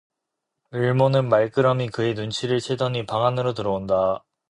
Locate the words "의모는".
0.71-1.29